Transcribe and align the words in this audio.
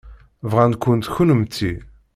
Bɣan-kent 0.51 1.11
kennemti. 1.15 1.71